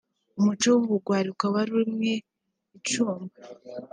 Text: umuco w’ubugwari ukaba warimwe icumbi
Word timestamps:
umuco 0.39 0.65
w’ubugwari 0.75 1.27
ukaba 1.33 1.55
warimwe 1.59 2.13
icumbi 2.77 3.35